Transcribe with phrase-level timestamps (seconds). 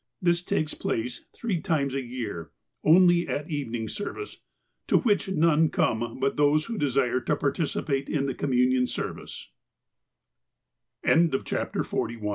[0.19, 2.49] "This takes place three times a year,
[2.83, 4.39] only at evening service,
[4.87, 8.87] to which none come but those who desire to participate in the Communion